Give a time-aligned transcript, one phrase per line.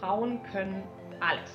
[0.00, 0.82] Frauen können
[1.20, 1.50] alles.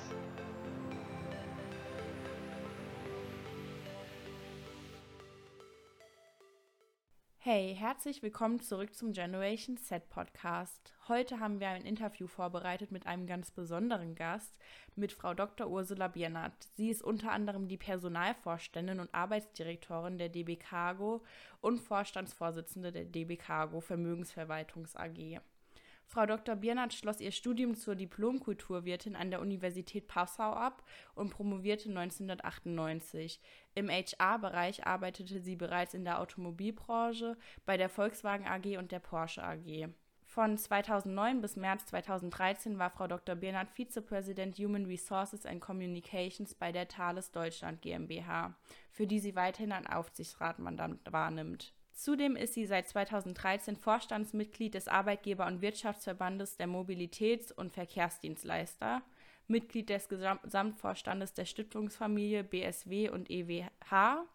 [7.38, 10.94] Hey, herzlich willkommen zurück zum Generation Set Podcast.
[11.08, 14.56] Heute haben wir ein Interview vorbereitet mit einem ganz besonderen Gast,
[14.94, 15.66] mit Frau Dr.
[15.66, 16.52] Ursula Biernat.
[16.76, 21.24] Sie ist unter anderem die Personalvorständin und Arbeitsdirektorin der DB Cargo
[21.60, 25.40] und Vorstandsvorsitzende der DB Cargo Vermögensverwaltungs AG.
[26.08, 26.54] Frau Dr.
[26.54, 30.84] Biernat schloss ihr Studium zur Diplomkulturwirtin an der Universität Passau ab
[31.16, 33.40] und promovierte 1998.
[33.74, 39.42] Im HR-Bereich arbeitete sie bereits in der Automobilbranche, bei der Volkswagen AG und der Porsche
[39.42, 39.88] AG.
[40.26, 43.34] Von 2009 bis März 2013 war Frau Dr.
[43.34, 48.54] Biernat Vizepräsident Human Resources and Communications bei der Thales Deutschland GmbH,
[48.90, 51.75] für die sie weiterhin ein Aufsichtsratmandat wahrnimmt.
[51.96, 59.00] Zudem ist sie seit 2013 Vorstandsmitglied des Arbeitgeber- und Wirtschaftsverbandes der Mobilitäts- und Verkehrsdienstleister,
[59.48, 64.26] Mitglied des Gesamtvorstandes der Stiftungsfamilie BSW und EWH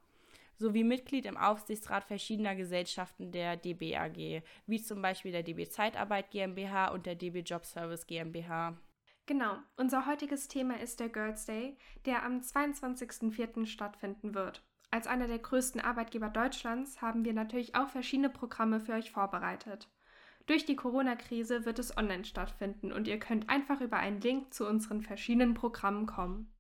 [0.58, 6.32] sowie Mitglied im Aufsichtsrat verschiedener Gesellschaften der DB AG, wie zum Beispiel der DB Zeitarbeit
[6.32, 8.76] GmbH und der DB Jobservice GmbH.
[9.28, 13.68] Genau, unser heutiges Thema ist der Girls Day, der am 22.04.
[13.68, 14.64] stattfinden wird.
[14.92, 19.88] Als einer der größten Arbeitgeber Deutschlands haben wir natürlich auch verschiedene Programme für euch vorbereitet.
[20.48, 24.68] Durch die Corona-Krise wird es online stattfinden und ihr könnt einfach über einen Link zu
[24.68, 26.52] unseren verschiedenen Programmen kommen.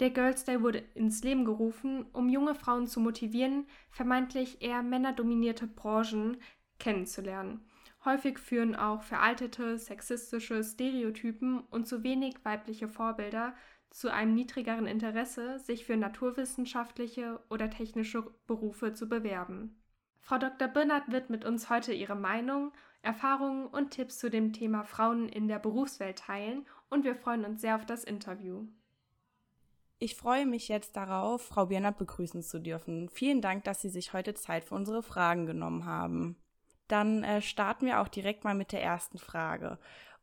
[0.00, 5.68] Der Girls Day wurde ins Leben gerufen, um junge Frauen zu motivieren, vermeintlich eher männerdominierte
[5.68, 6.36] Branchen
[6.80, 7.64] kennenzulernen.
[8.04, 13.54] Häufig führen auch veraltete, sexistische Stereotypen und zu wenig weibliche Vorbilder
[13.90, 19.80] zu einem niedrigeren Interesse, sich für naturwissenschaftliche oder technische Berufe zu bewerben.
[20.20, 20.68] Frau Dr.
[20.68, 22.72] Birnert wird mit uns heute ihre Meinung,
[23.02, 27.60] Erfahrungen und Tipps zu dem Thema Frauen in der Berufswelt teilen und wir freuen uns
[27.60, 28.66] sehr auf das Interview.
[30.00, 33.08] Ich freue mich jetzt darauf, Frau Birnert begrüßen zu dürfen.
[33.08, 36.36] Vielen Dank, dass Sie sich heute Zeit für unsere Fragen genommen haben.
[36.86, 39.78] Dann äh, starten wir auch direkt mal mit der ersten Frage.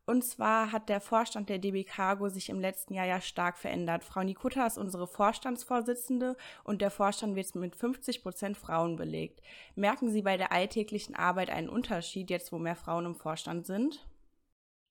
[0.06, 4.04] Und zwar hat der Vorstand der DB Cargo sich im letzten Jahr ja stark verändert.
[4.04, 9.42] Frau Nikutta ist unsere Vorstandsvorsitzende und der Vorstand wird mit 50 Prozent Frauen belegt.
[9.74, 14.06] Merken Sie bei der alltäglichen Arbeit einen Unterschied, jetzt wo mehr Frauen im Vorstand sind?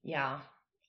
[0.02, 0.42] Ja,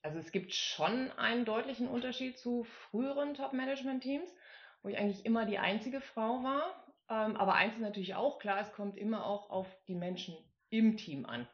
[0.02, 4.34] also es gibt schon einen deutlichen Unterschied zu früheren Top-Management-Teams,
[4.82, 6.84] wo ich eigentlich immer die einzige Frau war.
[7.08, 10.36] Ähm, aber eins ist natürlich auch klar, es kommt immer auch auf die Menschen
[10.70, 11.46] im Team an.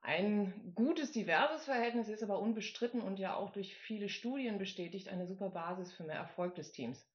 [0.00, 5.26] Ein gutes, diverses Verhältnis ist aber unbestritten und ja auch durch viele Studien bestätigt eine
[5.26, 7.06] super Basis für mehr Erfolg des Teams.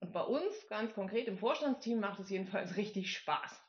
[0.00, 3.64] Und bei uns, ganz konkret im Vorstandsteam, macht es jedenfalls richtig Spaß.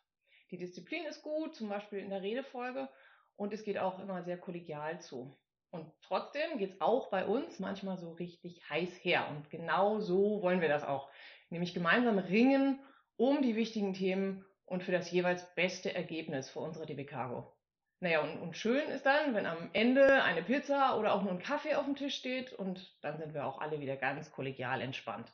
[0.51, 2.89] Die Disziplin ist gut, zum Beispiel in der Redefolge,
[3.35, 5.39] und es geht auch immer sehr kollegial zu.
[5.71, 9.29] Und trotzdem geht es auch bei uns manchmal so richtig heiß her.
[9.29, 11.09] Und genau so wollen wir das auch.
[11.49, 12.81] Nämlich gemeinsam ringen
[13.15, 17.55] um die wichtigen Themen und für das jeweils beste Ergebnis für unsere DB Cargo.
[18.01, 21.39] Naja, und, und schön ist dann, wenn am Ende eine Pizza oder auch nur ein
[21.39, 25.31] Kaffee auf dem Tisch steht und dann sind wir auch alle wieder ganz kollegial entspannt.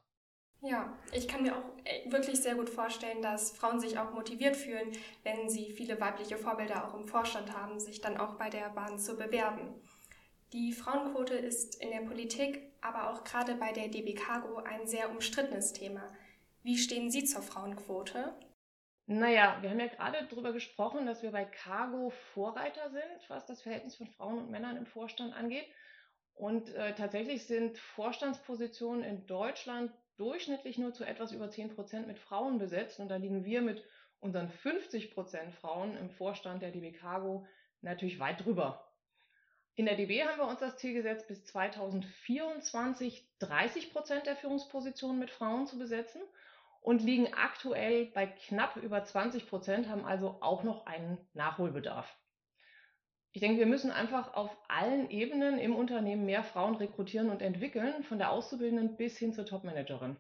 [0.62, 4.56] Ja, ich kann mir auch äh, wirklich sehr gut vorstellen, dass Frauen sich auch motiviert
[4.56, 4.92] fühlen,
[5.24, 8.98] wenn sie viele weibliche Vorbilder auch im Vorstand haben, sich dann auch bei der Bahn
[8.98, 9.76] zu bewerben.
[10.54, 15.12] Die Frauenquote ist in der Politik, aber auch gerade bei der DB Cargo ein sehr
[15.12, 16.02] umstrittenes Thema.
[16.64, 18.34] Wie stehen Sie zur Frauenquote?
[19.08, 23.62] Naja, wir haben ja gerade darüber gesprochen, dass wir bei Cargo Vorreiter sind, was das
[23.62, 25.66] Verhältnis von Frauen und Männern im Vorstand angeht.
[26.34, 32.18] Und äh, tatsächlich sind Vorstandspositionen in Deutschland durchschnittlich nur zu etwas über 10 Prozent mit
[32.18, 33.00] Frauen besetzt.
[33.00, 33.84] Und da liegen wir mit
[34.22, 37.46] unseren 50 Prozent Frauen im Vorstand der DB Cargo
[37.82, 38.92] natürlich weit drüber.
[39.76, 45.20] In der DB haben wir uns das Ziel gesetzt, bis 2024 30 Prozent der Führungspositionen
[45.20, 46.22] mit Frauen zu besetzen
[46.86, 52.16] und liegen aktuell bei knapp über 20 Prozent, haben also auch noch einen Nachholbedarf.
[53.32, 58.04] Ich denke, wir müssen einfach auf allen Ebenen im Unternehmen mehr Frauen rekrutieren und entwickeln,
[58.04, 60.16] von der Auszubildenden bis hin zur Topmanagerin.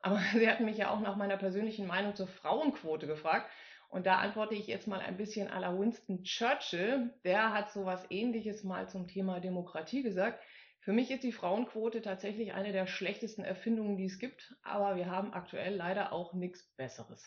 [0.00, 3.50] Aber Sie hatten mich ja auch nach meiner persönlichen Meinung zur Frauenquote gefragt.
[3.90, 7.12] Und da antworte ich jetzt mal ein bisschen à la Winston Churchill.
[7.24, 10.42] Der hat so was ähnliches mal zum Thema Demokratie gesagt.
[10.84, 15.10] Für mich ist die Frauenquote tatsächlich eine der schlechtesten Erfindungen, die es gibt, aber wir
[15.10, 17.26] haben aktuell leider auch nichts Besseres.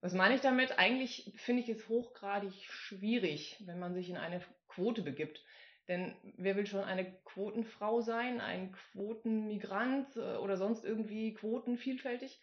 [0.00, 0.76] Was meine ich damit?
[0.76, 5.44] Eigentlich finde ich es hochgradig schwierig, wenn man sich in eine Quote begibt.
[5.86, 12.40] Denn wer will schon eine Quotenfrau sein, ein Quotenmigrant äh, oder sonst irgendwie quotenvielfältig?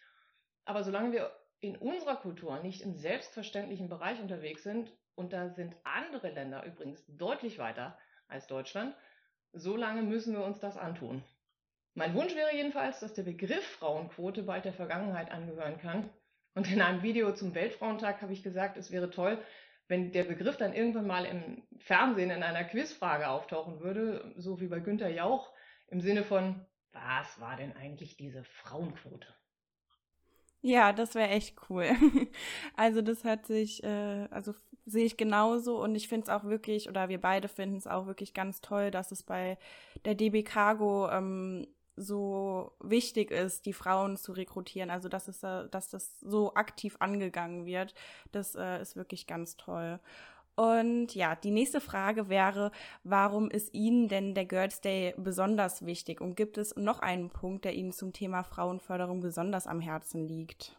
[0.64, 5.76] Aber solange wir in unserer Kultur nicht im selbstverständlichen Bereich unterwegs sind, und da sind
[5.84, 8.96] andere Länder übrigens deutlich weiter als Deutschland,
[9.54, 11.22] So lange müssen wir uns das antun.
[11.94, 16.10] Mein Wunsch wäre jedenfalls, dass der Begriff Frauenquote bald der Vergangenheit angehören kann.
[16.54, 19.38] Und in einem Video zum Weltfrauentag habe ich gesagt, es wäre toll,
[19.86, 24.66] wenn der Begriff dann irgendwann mal im Fernsehen in einer Quizfrage auftauchen würde, so wie
[24.66, 25.52] bei Günter Jauch,
[25.86, 29.28] im Sinne von, was war denn eigentlich diese Frauenquote?
[30.62, 31.90] Ja, das wäre echt cool.
[32.76, 34.54] Also das hört sich, äh, also
[34.86, 38.06] sehe ich genauso und ich finde es auch wirklich, oder wir beide finden es auch
[38.06, 39.58] wirklich ganz toll, dass es bei
[40.04, 41.66] der DB Cargo ähm,
[41.96, 44.90] so wichtig ist, die Frauen zu rekrutieren.
[44.90, 47.94] Also dass es, dass das so aktiv angegangen wird,
[48.32, 50.00] das äh, ist wirklich ganz toll.
[50.56, 52.70] Und ja, die nächste Frage wäre,
[53.02, 56.20] warum ist Ihnen denn der Girls Day besonders wichtig?
[56.20, 60.78] Und gibt es noch einen Punkt, der Ihnen zum Thema Frauenförderung besonders am Herzen liegt?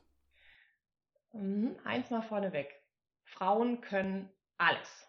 [1.34, 2.85] Mhm, eins mal vorneweg.
[3.36, 5.08] Frauen können alles.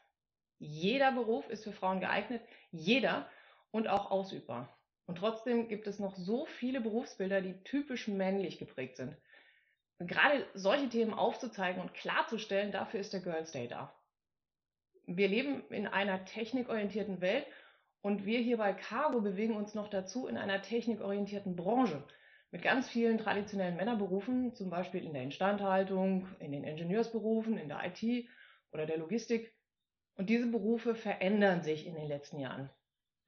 [0.59, 3.29] Jeder Beruf ist für Frauen geeignet, jeder
[3.71, 4.77] und auch ausübbar.
[5.07, 9.17] Und trotzdem gibt es noch so viele Berufsbilder, die typisch männlich geprägt sind.
[9.99, 13.95] Und gerade solche Themen aufzuzeigen und klarzustellen, dafür ist der Girls Day da
[15.07, 17.47] wir leben in einer technikorientierten Welt
[18.03, 22.03] und wir hier bei Cargo bewegen uns noch dazu in einer technikorientierten Branche
[22.51, 27.83] mit ganz vielen traditionellen Männerberufen, zum Beispiel in der Instandhaltung, in den Ingenieursberufen, in der
[27.85, 28.29] IT
[28.73, 29.55] oder der Logistik.
[30.17, 32.71] Und diese Berufe verändern sich in den letzten Jahren.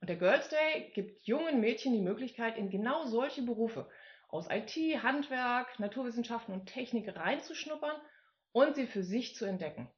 [0.01, 3.89] Und der Girls Day gibt jungen Mädchen die Möglichkeit, in genau solche Berufe
[4.29, 7.97] aus IT, Handwerk, Naturwissenschaften und Technik reinzuschnuppern
[8.53, 9.89] und sie für sich zu entdecken.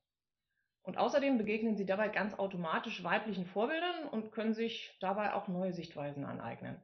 [0.83, 5.73] Und außerdem begegnen sie dabei ganz automatisch weiblichen Vorbildern und können sich dabei auch neue
[5.73, 6.81] Sichtweisen aneignen.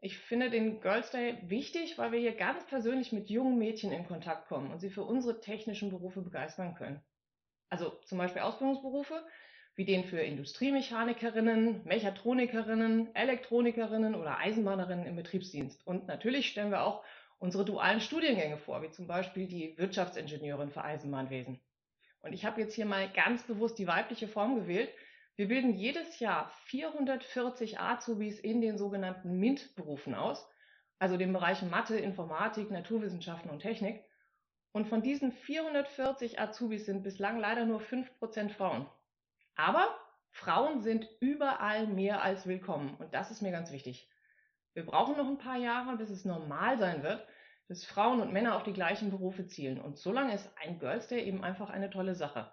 [0.00, 4.06] Ich finde den Girls Day wichtig, weil wir hier ganz persönlich mit jungen Mädchen in
[4.06, 7.02] Kontakt kommen und sie für unsere technischen Berufe begeistern können.
[7.68, 9.26] Also zum Beispiel Ausbildungsberufe
[9.78, 15.86] wie den für Industriemechanikerinnen, Mechatronikerinnen, Elektronikerinnen oder Eisenbahnerinnen im Betriebsdienst.
[15.86, 17.04] Und natürlich stellen wir auch
[17.38, 21.60] unsere dualen Studiengänge vor, wie zum Beispiel die Wirtschaftsingenieurin für Eisenbahnwesen.
[22.22, 24.90] Und ich habe jetzt hier mal ganz bewusst die weibliche Form gewählt.
[25.38, 30.44] Wir bilden jedes Jahr 440 Azubis in den sogenannten MINT-Berufen aus,
[30.98, 34.04] also den Bereichen Mathe, Informatik, Naturwissenschaften und Technik.
[34.72, 38.88] Und von diesen 440 Azubis sind bislang leider nur 5% Frauen.
[39.54, 39.96] Aber
[40.32, 44.10] Frauen sind überall mehr als willkommen und das ist mir ganz wichtig.
[44.74, 47.24] Wir brauchen noch ein paar Jahre, bis es normal sein wird,
[47.68, 49.80] dass Frauen und Männer auf die gleichen Berufe zielen.
[49.80, 52.50] Und so lange ist ein Girls Day eben einfach eine tolle Sache.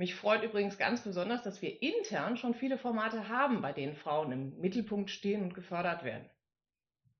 [0.00, 4.32] Mich freut übrigens ganz besonders, dass wir intern schon viele Formate haben, bei denen Frauen
[4.32, 6.24] im Mittelpunkt stehen und gefördert werden.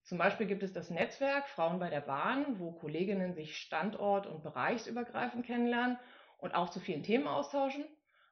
[0.02, 4.42] Zum Beispiel gibt es das Netzwerk Frauen bei der Bahn, wo Kolleginnen sich standort- und
[4.42, 5.98] bereichsübergreifend kennenlernen
[6.38, 7.84] und auch zu vielen Themen austauschen.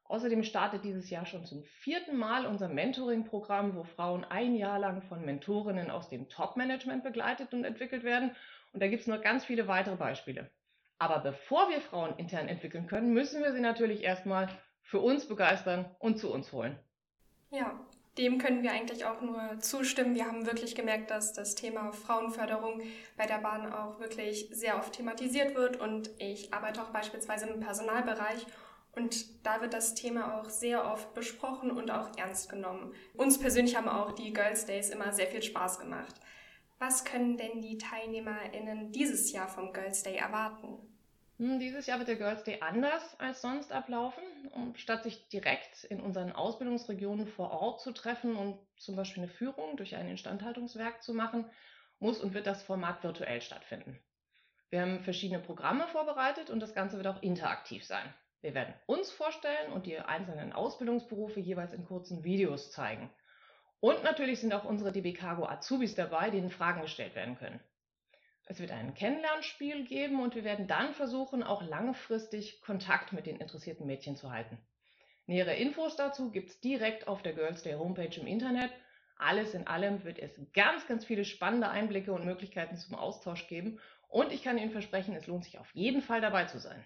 [0.05, 5.03] Außerdem startet dieses Jahr schon zum vierten Mal unser Mentoring-Programm, wo Frauen ein Jahr lang
[5.03, 8.35] von Mentorinnen aus dem Top-Management begleitet und entwickelt werden.
[8.73, 10.51] Und da gibt es noch ganz viele weitere Beispiele.
[10.99, 14.49] Aber bevor wir Frauen intern entwickeln können, müssen wir sie natürlich erstmal
[14.83, 16.79] für uns begeistern und zu uns holen.
[17.51, 17.79] Ja,
[18.19, 20.17] dem können wir eigentlich auch nur zustimmen.
[20.17, 22.83] Wir haben wirklich gemerkt, dass das Thema Frauenförderung
[23.17, 25.77] bei der Bahn auch wirklich sehr oft thematisiert wird.
[25.77, 28.47] Und ich arbeite auch beispielsweise im Personalbereich
[28.99, 32.93] und da wird das Thema auch sehr oft besprochen und auch ernst genommen.
[33.15, 36.17] Uns persönlich haben auch die Girls Days immer sehr viel Spaß gemacht.
[36.81, 40.79] Was können denn die TeilnehmerInnen dieses Jahr vom Girls Day erwarten?
[41.39, 44.23] Hm, dieses Jahr wird der Girls Day anders als sonst ablaufen.
[44.51, 49.33] Um, statt sich direkt in unseren Ausbildungsregionen vor Ort zu treffen und zum Beispiel eine
[49.33, 51.45] Führung durch ein Instandhaltungswerk zu machen,
[52.01, 53.99] muss und wird das Format virtuell stattfinden.
[54.71, 58.13] Wir haben verschiedene Programme vorbereitet und das Ganze wird auch interaktiv sein.
[58.41, 63.11] Wir werden uns vorstellen und die einzelnen Ausbildungsberufe jeweils in kurzen Videos zeigen.
[63.81, 67.61] Und natürlich sind auch unsere DB Cargo Azubis dabei, denen Fragen gestellt werden können.
[68.51, 73.37] Es wird ein Kennenlernspiel geben und wir werden dann versuchen, auch langfristig Kontakt mit den
[73.37, 74.57] interessierten Mädchen zu halten.
[75.27, 78.71] Nähere Infos dazu gibt es direkt auf der Girls Day Homepage im Internet.
[79.19, 83.81] Alles in allem wird es ganz, ganz viele spannende Einblicke und Möglichkeiten zum Austausch geben
[84.09, 86.83] und ich kann Ihnen versprechen, es lohnt sich auf jeden Fall dabei zu sein.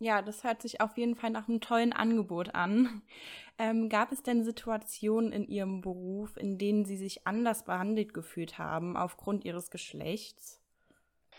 [0.00, 3.02] Ja, das hört sich auf jeden Fall nach einem tollen Angebot an.
[3.60, 8.56] Ähm, gab es denn Situationen in Ihrem Beruf, in denen Sie sich anders behandelt gefühlt
[8.56, 10.62] haben aufgrund Ihres Geschlechts?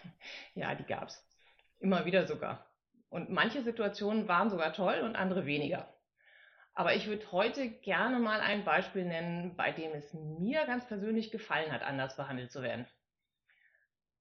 [0.56, 1.25] Ja, die gab es.
[1.79, 2.70] Immer wieder sogar.
[3.10, 5.94] Und manche Situationen waren sogar toll und andere weniger.
[6.74, 11.32] Aber ich würde heute gerne mal ein Beispiel nennen, bei dem es mir ganz persönlich
[11.32, 12.88] gefallen hat, anders behandelt zu werden.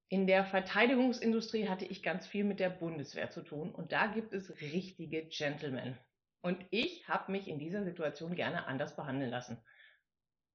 [0.09, 4.33] In der Verteidigungsindustrie hatte ich ganz viel mit der Bundeswehr zu tun und da gibt
[4.33, 5.99] es richtige Gentlemen.
[6.41, 9.63] Und ich habe mich in dieser Situation gerne anders behandeln lassen.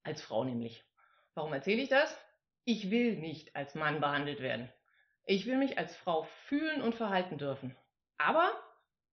[0.01, 0.83] Als Frau nämlich.
[1.35, 2.17] Warum erzähle ich das?
[2.65, 4.71] Ich will nicht als Mann behandelt werden.
[5.25, 7.75] Ich will mich als Frau fühlen und verhalten dürfen.
[8.17, 8.51] Aber,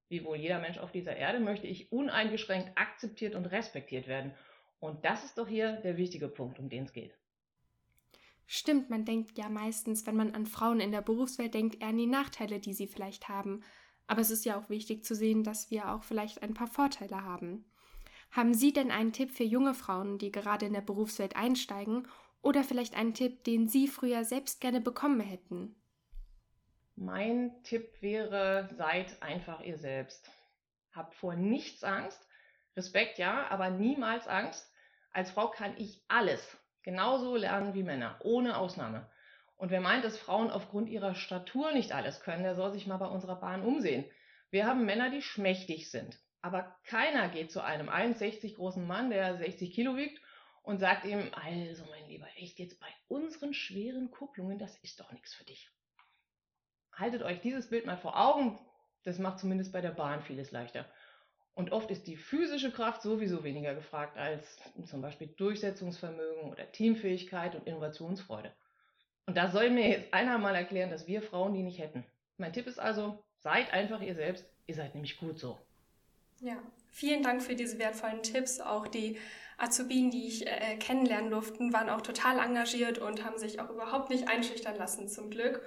[0.08, 4.34] wie wohl jeder Mensch auf dieser Erde, möchte ich uneingeschränkt akzeptiert und respektiert werden.
[4.80, 7.14] Und das ist doch hier der wichtige Punkt, um den es geht.
[8.46, 11.98] Stimmt, man denkt ja meistens, wenn man an Frauen in der Berufswelt denkt, eher an
[11.98, 13.62] die Nachteile, die sie vielleicht haben.
[14.08, 17.22] Aber es ist ja auch wichtig zu sehen, dass wir auch vielleicht ein paar Vorteile
[17.22, 17.64] haben.
[18.32, 22.08] Haben Sie denn einen Tipp für junge Frauen, die gerade in der Berufswelt einsteigen,
[22.42, 25.76] oder vielleicht einen Tipp, den Sie früher selbst gerne bekommen hätten?
[27.02, 30.30] Mein Tipp wäre, seid einfach ihr selbst.
[30.92, 32.20] Habt vor nichts Angst.
[32.76, 34.70] Respekt ja, aber niemals Angst.
[35.10, 39.10] Als Frau kann ich alles genauso lernen wie Männer, ohne Ausnahme.
[39.56, 42.98] Und wer meint, dass Frauen aufgrund ihrer Statur nicht alles können, der soll sich mal
[42.98, 44.04] bei unserer Bahn umsehen.
[44.50, 46.18] Wir haben Männer, die schmächtig sind.
[46.42, 50.20] Aber keiner geht zu einem 1,60 großen Mann, der 60 Kilo wiegt,
[50.62, 55.10] und sagt ihm, also mein Lieber, echt jetzt bei unseren schweren Kupplungen, das ist doch
[55.12, 55.72] nichts für dich
[57.00, 58.58] haltet euch dieses Bild mal vor Augen.
[59.04, 60.84] Das macht zumindest bei der Bahn vieles leichter.
[61.54, 67.54] Und oft ist die physische Kraft sowieso weniger gefragt als zum Beispiel Durchsetzungsvermögen oder Teamfähigkeit
[67.54, 68.52] und Innovationsfreude.
[69.26, 72.04] Und da soll mir jetzt einer mal erklären, dass wir Frauen die nicht hätten.
[72.36, 75.58] Mein Tipp ist also, seid einfach ihr selbst, ihr seid nämlich gut so.
[76.40, 76.56] Ja,
[76.90, 78.60] vielen Dank für diese wertvollen Tipps.
[78.60, 79.18] Auch die
[79.58, 84.08] Azubinen, die ich äh, kennenlernen durften, waren auch total engagiert und haben sich auch überhaupt
[84.08, 85.62] nicht einschüchtern lassen, zum Glück.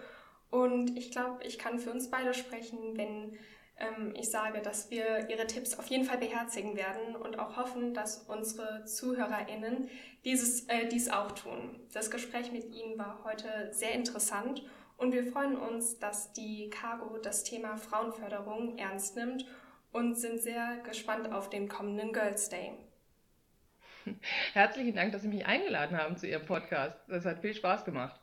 [0.53, 3.39] Und ich glaube, ich kann für uns beide sprechen, wenn
[3.79, 7.95] ähm, ich sage, dass wir Ihre Tipps auf jeden Fall beherzigen werden und auch hoffen,
[7.95, 9.89] dass unsere ZuhörerInnen
[10.25, 11.79] dieses, äh, dies auch tun.
[11.91, 14.63] Das Gespräch mit Ihnen war heute sehr interessant
[14.98, 19.48] und wir freuen uns, dass die Cargo das Thema Frauenförderung ernst nimmt
[19.91, 22.74] und sind sehr gespannt auf den kommenden Girls Day.
[24.53, 27.00] Herzlichen Dank, dass Sie mich eingeladen haben zu Ihrem Podcast.
[27.07, 28.22] Das hat viel Spaß gemacht.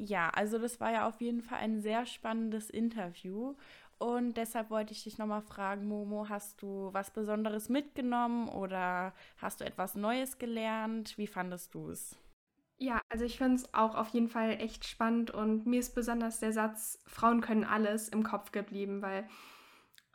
[0.00, 3.56] Ja, also das war ja auf jeden Fall ein sehr spannendes Interview.
[3.98, 9.60] Und deshalb wollte ich dich nochmal fragen, Momo, hast du was Besonderes mitgenommen oder hast
[9.60, 11.18] du etwas Neues gelernt?
[11.18, 12.16] Wie fandest du es?
[12.78, 16.38] Ja, also ich finde es auch auf jeden Fall echt spannend und mir ist besonders
[16.38, 19.28] der Satz, Frauen können alles im Kopf geblieben, weil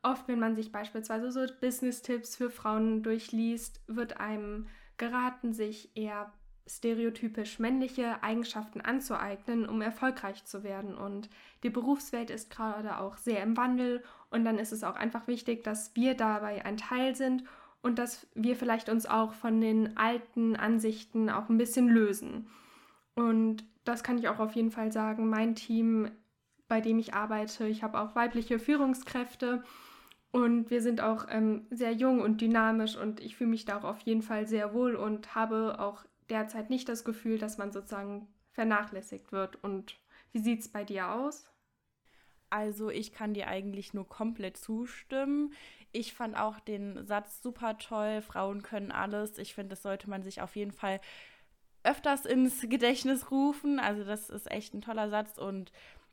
[0.01, 6.33] oft, wenn man sich beispielsweise so Business-Tipps für Frauen durchliest, wird einem geraten, sich eher
[6.67, 10.96] stereotypisch männliche Eigenschaften anzueignen, um erfolgreich zu werden.
[10.96, 11.29] Und
[11.63, 15.63] die Berufswelt ist gerade auch sehr im Wandel und dann ist es auch einfach wichtig,
[15.63, 17.43] dass wir dabei ein Teil sind
[17.82, 22.48] und dass wir vielleicht uns auch von den alten Ansichten auch ein bisschen lösen.
[23.13, 25.29] Und das kann ich auch auf jeden Fall sagen.
[25.29, 26.10] Mein Team,
[26.67, 29.63] bei dem ich arbeite, ich habe auch weibliche Führungskräfte
[30.32, 33.84] und wir sind auch ähm, sehr jung und dynamisch und ich fühle mich da auch
[33.84, 38.27] auf jeden Fall sehr wohl und habe auch derzeit nicht das Gefühl, dass man sozusagen
[38.51, 39.63] vernachlässigt wird.
[39.63, 40.00] Und
[40.32, 41.48] wie sieht es bei dir aus?
[42.50, 45.53] Also ich kann dir eigentlich nur komplett zustimmen.
[45.92, 49.38] Ich fand auch den Satz super toll, Frauen können alles.
[49.39, 51.01] Ich finde, das sollte man sich auf jeden Fall
[51.84, 53.80] öfters ins Gedächtnis rufen.
[53.80, 55.72] Also das ist echt ein toller Satz und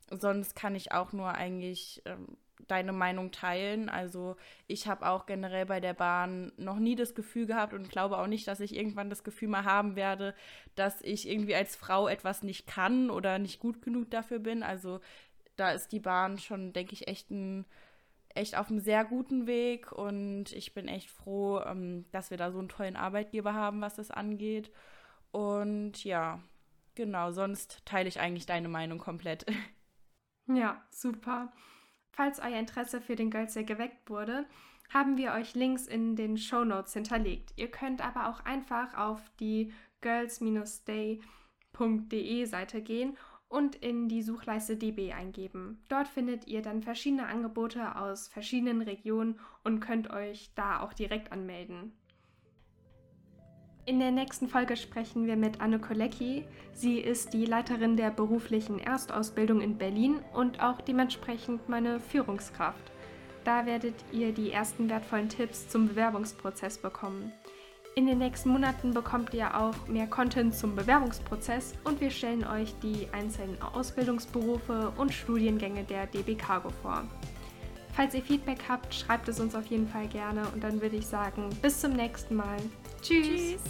[0.09, 2.37] sonst kann ich auch nur eigentlich ähm,
[2.67, 3.89] deine Meinung teilen.
[3.89, 4.35] Also
[4.67, 8.27] ich habe auch generell bei der Bahn noch nie das Gefühl gehabt und glaube auch
[8.27, 10.35] nicht, dass ich irgendwann das Gefühl mal haben werde,
[10.75, 14.63] dass ich irgendwie als Frau etwas nicht kann oder nicht gut genug dafür bin.
[14.63, 14.99] Also
[15.55, 17.65] da ist die Bahn schon, denke ich, echt ein
[18.35, 22.51] echt auf einem sehr guten Weg und ich bin echt froh, ähm, dass wir da
[22.51, 24.71] so einen tollen Arbeitgeber haben, was das angeht.
[25.31, 26.41] Und ja,
[26.95, 29.45] genau, sonst teile ich eigentlich deine Meinung komplett.
[30.47, 31.53] Ja, super.
[32.11, 34.45] Falls euer Interesse für den Girls Day geweckt wurde,
[34.89, 37.53] haben wir euch Links in den Show Notes hinterlegt.
[37.55, 45.13] Ihr könnt aber auch einfach auf die girls-day.de Seite gehen und in die Suchleiste DB
[45.13, 45.83] eingeben.
[45.89, 51.31] Dort findet ihr dann verschiedene Angebote aus verschiedenen Regionen und könnt euch da auch direkt
[51.31, 51.93] anmelden.
[53.87, 56.45] In der nächsten Folge sprechen wir mit Anne Kolecki.
[56.71, 62.91] Sie ist die Leiterin der beruflichen Erstausbildung in Berlin und auch dementsprechend meine Führungskraft.
[63.43, 67.31] Da werdet ihr die ersten wertvollen Tipps zum Bewerbungsprozess bekommen.
[67.95, 72.75] In den nächsten Monaten bekommt ihr auch mehr Content zum Bewerbungsprozess und wir stellen euch
[72.83, 77.03] die einzelnen Ausbildungsberufe und Studiengänge der DB Cargo vor.
[77.93, 81.07] Falls ihr Feedback habt, schreibt es uns auf jeden Fall gerne und dann würde ich
[81.07, 82.57] sagen, bis zum nächsten Mal.
[83.01, 83.27] Tschüss.
[83.27, 83.61] Tschüss.